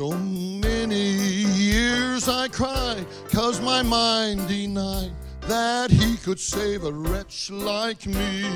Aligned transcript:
So 0.00 0.12
many 0.12 1.12
years 1.60 2.26
I 2.26 2.48
cried, 2.48 3.04
cause 3.30 3.60
my 3.60 3.82
mind 3.82 4.48
denied 4.48 5.12
that 5.42 5.90
he 5.90 6.16
could 6.16 6.40
save 6.40 6.84
a 6.84 6.90
wretch 6.90 7.50
like 7.50 8.06
me. 8.06 8.46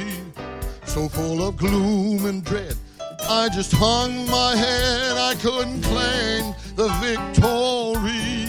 So 0.86 1.06
full 1.06 1.46
of 1.46 1.58
gloom 1.58 2.24
and 2.24 2.42
dread, 2.42 2.78
I 3.28 3.50
just 3.50 3.72
hung 3.72 4.24
my 4.30 4.56
head, 4.56 5.18
I 5.18 5.34
couldn't 5.34 5.82
claim 5.82 6.54
the 6.76 6.88
victory. 7.04 8.48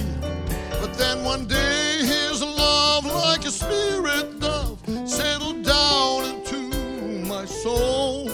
But 0.79 0.93
then 0.97 1.25
one 1.25 1.47
day 1.47 1.97
his 1.97 2.41
love, 2.41 3.05
like 3.07 3.43
a 3.43 3.51
spirit 3.51 4.39
dove, 4.39 4.79
settled 5.05 5.65
down 5.65 6.23
into 6.33 7.27
my 7.27 7.43
soul. 7.43 8.31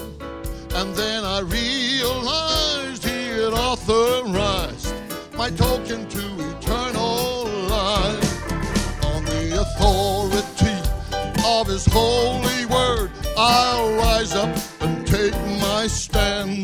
And 0.75 0.93
then 0.93 1.25
I 1.25 1.39
realized 1.39 2.50
my 5.41 5.49
token 5.49 6.07
to 6.07 6.23
eternal 6.51 7.45
life. 7.67 8.51
On 9.05 9.25
the 9.25 9.59
authority 9.63 10.77
of 11.43 11.65
his 11.65 11.83
holy 11.87 12.67
word, 12.67 13.09
I'll 13.35 13.91
rise 13.95 14.33
up 14.35 14.55
and 14.81 15.07
take 15.07 15.33
my 15.59 15.87
stand. 15.87 16.63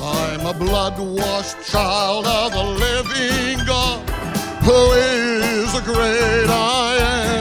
I'm 0.00 0.46
a 0.46 0.54
blood 0.54 0.98
washed 0.98 1.58
child 1.70 2.24
of 2.26 2.52
the 2.52 2.64
living 2.86 3.66
God 3.66 4.00
who 4.66 4.80
is 4.92 5.70
the 5.74 5.82
great 5.82 6.48
I 6.48 6.96
am. 7.00 7.33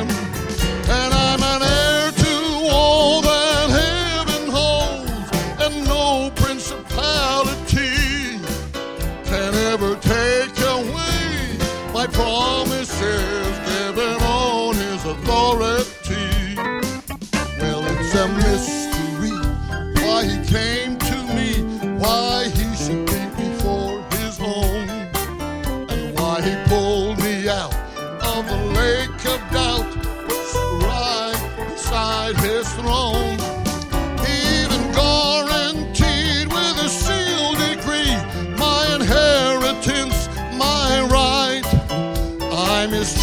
My 11.94 12.08
promises 12.08 13.60
given 13.68 14.33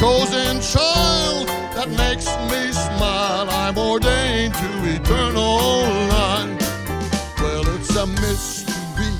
chosen 0.01 0.59
child 0.63 1.47
that 1.77 1.89
makes 1.91 2.25
me 2.49 2.73
smile. 2.73 3.47
I'm 3.51 3.77
ordained 3.77 4.55
to 4.55 4.69
eternal 4.97 5.85
life. 6.09 7.39
Well, 7.39 7.65
it's 7.77 7.95
a 7.95 8.07
mystery 8.07 9.13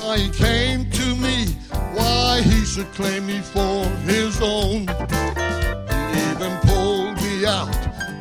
why 0.00 0.16
he 0.16 0.30
came 0.30 0.88
to 0.88 1.06
me, 1.16 1.48
why 1.92 2.40
he 2.40 2.64
should 2.64 2.90
claim 2.94 3.26
me 3.26 3.40
for 3.40 3.84
his 4.10 4.40
own. 4.40 4.88
He 6.12 6.18
even 6.32 6.52
pulled 6.64 7.16
me 7.20 7.44
out 7.44 7.76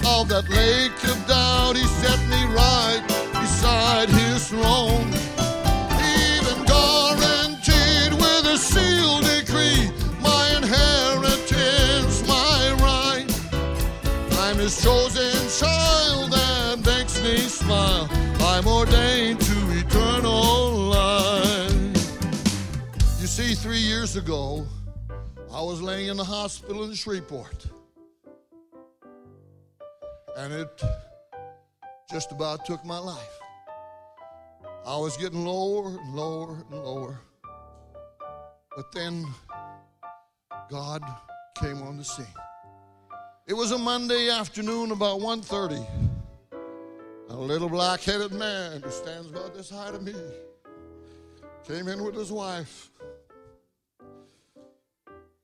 of 0.06 0.28
that 0.28 0.46
lake 0.50 1.02
of 1.12 1.18
doubt. 1.30 1.78
He 1.78 1.86
set 2.04 2.20
me 2.28 2.42
right 2.62 3.04
beside 3.40 4.10
his 4.10 4.50
throne. 4.50 5.35
His 14.66 14.84
chosen 14.84 15.32
child 15.60 16.32
that 16.32 16.80
makes 16.84 17.22
me 17.22 17.38
smile. 17.38 18.10
I'm 18.40 18.68
ordained 18.68 19.40
to 19.40 19.58
eternal 19.78 20.72
life. 20.90 21.72
You 23.22 23.28
see, 23.28 23.54
three 23.54 23.78
years 23.78 24.16
ago, 24.16 24.66
I 25.54 25.62
was 25.62 25.84
laying 25.84 26.08
in 26.08 26.18
the 26.18 26.24
hospital 26.24 26.84
in 26.86 26.96
Shreveport. 26.96 27.68
And 30.36 30.52
it 30.52 30.84
just 32.12 32.32
about 32.32 32.66
took 32.66 32.84
my 32.84 32.98
life. 32.98 33.40
I 34.84 34.98
was 34.98 35.16
getting 35.18 35.46
lower 35.46 35.90
and 35.90 36.16
lower 36.16 36.66
and 36.72 36.84
lower. 36.84 37.20
But 38.76 38.92
then 38.94 39.28
God 40.72 41.04
came 41.56 41.84
on 41.84 41.98
the 41.98 42.04
scene. 42.04 42.26
It 43.48 43.54
was 43.54 43.72
a 43.72 43.78
Monday 43.78 44.32
afternoon 44.32 44.92
about 44.92 45.20
1:30. 45.20 45.86
A 47.30 47.36
little 47.36 47.70
black-headed 47.70 48.32
man 48.32 48.82
who 48.82 48.90
stands 48.90 49.30
about 49.30 49.54
this 49.54 49.70
high 49.70 49.92
to 49.92 50.00
me 50.00 50.16
came 51.64 51.88
in 51.88 52.04
with 52.04 52.16
his 52.16 52.32
wife. 52.32 52.90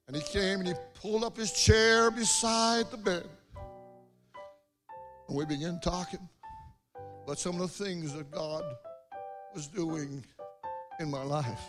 And 0.08 0.16
he 0.16 0.22
came 0.24 0.62
and 0.62 0.70
he 0.70 0.74
pulled 0.96 1.24
up 1.24 1.38
his 1.38 1.52
chair 1.52 2.10
beside 2.10 2.90
the 2.90 2.98
bed. 2.98 3.30
And 5.28 5.38
we 5.38 5.46
began 5.46 5.80
talking 5.80 6.28
about 7.24 7.38
some 7.38 7.62
of 7.62 7.78
the 7.78 7.86
things 7.86 8.14
that 8.14 8.32
God 8.32 8.64
was 9.54 9.68
doing 9.68 10.26
in 11.00 11.12
my 11.12 11.22
life. 11.22 11.62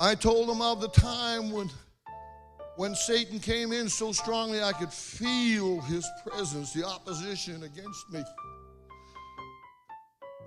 I 0.00 0.16
told 0.16 0.50
him 0.50 0.60
of 0.60 0.80
the 0.80 0.88
time 0.88 1.52
when 1.52 1.70
when 2.76 2.94
Satan 2.94 3.38
came 3.38 3.72
in 3.72 3.88
so 3.88 4.12
strongly 4.12 4.62
I 4.62 4.72
could 4.72 4.92
feel 4.92 5.80
his 5.82 6.08
presence, 6.26 6.72
the 6.72 6.84
opposition 6.84 7.62
against 7.62 8.10
me. 8.10 8.22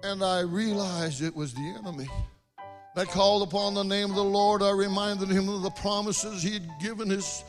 And 0.03 0.23
I 0.23 0.41
realized 0.41 1.21
it 1.21 1.35
was 1.35 1.53
the 1.53 1.75
enemy. 1.79 2.07
I 2.95 3.05
called 3.05 3.47
upon 3.47 3.75
the 3.75 3.83
name 3.83 4.09
of 4.09 4.15
the 4.15 4.23
Lord. 4.23 4.63
I 4.63 4.71
reminded 4.71 5.29
him 5.29 5.49
of 5.49 5.61
the 5.61 5.69
promises 5.69 6.41
he 6.41 6.53
had 6.53 6.67
given 6.81 7.09
his 7.09 7.43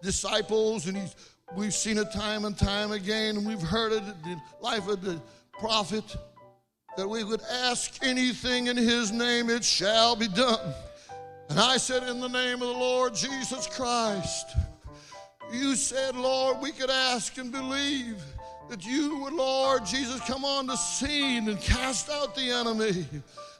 disciples, 0.00 0.86
and 0.86 1.12
we've 1.56 1.74
seen 1.74 1.98
it 1.98 2.12
time 2.12 2.44
and 2.44 2.56
time 2.56 2.92
again, 2.92 3.36
and 3.36 3.46
we've 3.46 3.60
heard 3.60 3.92
it 3.92 4.02
in 4.02 4.22
the 4.22 4.40
life 4.60 4.86
of 4.88 5.02
the 5.02 5.20
prophet 5.58 6.16
that 6.96 7.08
we 7.08 7.24
would 7.24 7.40
ask 7.50 8.04
anything 8.04 8.68
in 8.68 8.76
his 8.76 9.10
name, 9.10 9.50
it 9.50 9.64
shall 9.64 10.14
be 10.14 10.28
done. 10.28 10.74
And 11.52 11.60
I 11.60 11.76
said, 11.76 12.04
In 12.04 12.18
the 12.18 12.30
name 12.30 12.54
of 12.54 12.60
the 12.60 12.66
Lord 12.66 13.14
Jesus 13.14 13.66
Christ, 13.66 14.56
you 15.52 15.76
said, 15.76 16.16
Lord, 16.16 16.62
we 16.62 16.72
could 16.72 16.88
ask 16.88 17.36
and 17.36 17.52
believe 17.52 18.22
that 18.70 18.86
you 18.86 19.18
would, 19.18 19.34
Lord 19.34 19.84
Jesus, 19.84 20.18
come 20.20 20.46
on 20.46 20.66
the 20.66 20.76
scene 20.76 21.50
and 21.50 21.60
cast 21.60 22.08
out 22.08 22.34
the 22.34 22.50
enemy. 22.50 23.06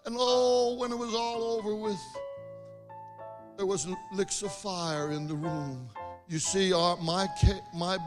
And 0.07 0.17
oh, 0.19 0.75
when 0.79 0.91
it 0.91 0.97
was 0.97 1.15
all 1.15 1.45
over 1.45 1.75
with, 1.75 2.01
there 3.59 3.67
was 3.67 3.87
licks 4.15 4.41
of 4.41 4.55
fire 4.55 5.11
in 5.11 5.27
the 5.29 5.35
room. 5.35 5.87
You 6.29 6.39
see, 6.39 6.73
our, 6.73 6.97
my, 6.97 7.29
my, 7.75 7.99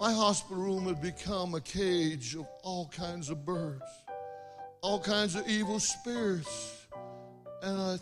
my 0.00 0.10
hospital 0.10 0.62
room 0.62 0.86
had 0.86 1.02
become 1.02 1.54
a 1.54 1.60
cage 1.60 2.34
of 2.34 2.46
all 2.62 2.88
kinds 2.88 3.28
of 3.28 3.44
birds, 3.44 3.84
all 4.80 4.98
kinds 4.98 5.34
of 5.34 5.46
evil 5.46 5.80
spirits. 5.80 6.86
And 7.62 7.78
I 7.78 7.98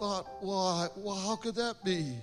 thought, 0.00 0.26
why, 0.40 0.88
well, 0.96 1.14
how 1.14 1.36
could 1.36 1.54
that 1.56 1.84
be? 1.84 2.16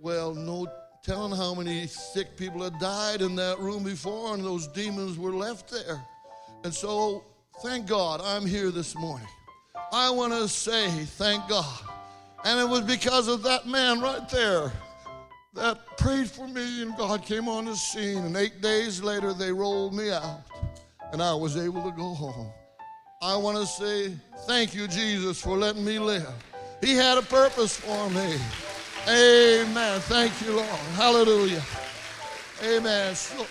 Well, 0.00 0.34
no 0.34 0.68
telling 1.02 1.36
how 1.36 1.52
many 1.52 1.88
sick 1.88 2.36
people 2.36 2.62
had 2.62 2.78
died 2.78 3.22
in 3.22 3.34
that 3.34 3.58
room 3.58 3.82
before, 3.82 4.34
and 4.34 4.44
those 4.44 4.68
demons 4.68 5.18
were 5.18 5.32
left 5.32 5.68
there. 5.68 6.00
And 6.62 6.72
so, 6.72 7.24
thank 7.60 7.88
God 7.88 8.20
I'm 8.22 8.46
here 8.46 8.70
this 8.70 8.94
morning. 8.94 9.26
I 9.92 10.10
want 10.10 10.32
to 10.32 10.48
say 10.48 10.88
thank 10.88 11.48
God. 11.48 11.80
And 12.44 12.60
it 12.60 12.68
was 12.68 12.82
because 12.82 13.26
of 13.26 13.42
that 13.42 13.66
man 13.66 14.00
right 14.00 14.28
there 14.28 14.70
that 15.54 15.98
prayed 15.98 16.30
for 16.30 16.46
me, 16.46 16.82
and 16.82 16.96
God 16.96 17.24
came 17.24 17.48
on 17.48 17.64
the 17.64 17.74
scene. 17.74 18.18
And 18.18 18.36
eight 18.36 18.60
days 18.60 19.02
later, 19.02 19.32
they 19.32 19.50
rolled 19.50 19.92
me 19.92 20.12
out, 20.12 20.42
and 21.12 21.20
I 21.20 21.34
was 21.34 21.56
able 21.56 21.82
to 21.82 21.96
go 21.96 22.14
home. 22.14 22.52
I 23.20 23.36
want 23.36 23.56
to 23.56 23.66
say 23.66 24.14
thank 24.46 24.72
you, 24.72 24.86
Jesus, 24.86 25.40
for 25.40 25.56
letting 25.56 25.84
me 25.84 25.98
live. 25.98 26.32
He 26.80 26.94
had 26.94 27.18
a 27.18 27.22
purpose 27.22 27.76
for 27.76 28.08
me. 28.10 28.36
Amen. 29.08 30.00
Thank 30.00 30.40
you, 30.42 30.56
Lord. 30.56 30.68
Hallelujah. 30.94 31.62
Amen. 32.62 33.14
So, 33.14 33.46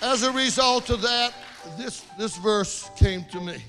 as 0.00 0.22
a 0.22 0.32
result 0.32 0.90
of 0.90 1.02
that, 1.02 1.32
this, 1.76 2.04
this 2.18 2.36
verse 2.36 2.90
came 2.96 3.24
to 3.32 3.40
me. 3.40 3.62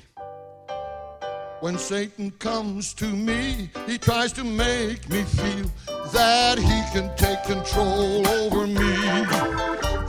When 1.60 1.78
Satan 1.78 2.32
comes 2.32 2.94
to 2.96 3.06
me, 3.06 3.70
he 3.88 3.98
tries 3.98 4.34
to 4.34 4.44
make 4.44 5.10
me 5.10 5.24
feel 5.24 5.72
that 6.12 6.60
he 6.60 6.82
can 6.92 7.16
take 7.16 7.44
control 7.44 8.28
over 8.28 8.68
me. 8.68 8.96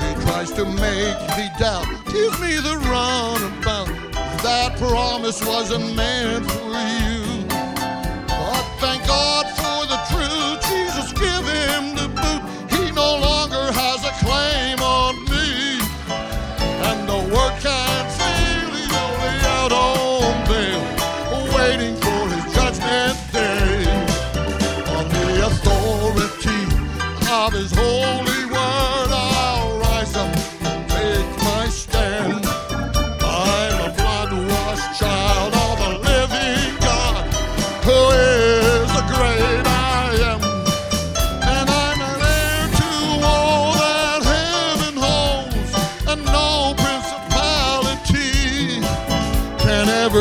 He 0.05 0.15
tries 0.27 0.51
to 0.53 0.65
make 0.65 1.21
me 1.37 1.49
doubt, 1.59 1.87
give 2.07 2.41
me 2.41 2.57
the 2.57 2.77
runabout. 2.85 3.87
That 4.43 4.77
promise 4.79 5.47
wasn't 5.47 5.95
meant 5.95 6.51
for 6.51 6.71
you. 6.73 7.24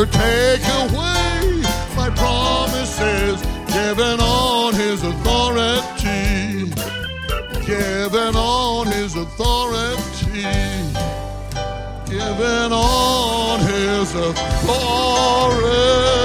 Take 0.05 0.63
away 0.83 1.63
my 1.95 2.09
promises, 2.15 3.41
given 3.67 4.19
on 4.19 4.73
his 4.73 5.03
authority, 5.03 6.71
given 7.65 8.35
on 8.35 8.87
his 8.87 9.15
authority, 9.15 10.41
given 12.09 12.71
on 12.71 13.59
his 13.59 14.15
authority. 14.15 16.22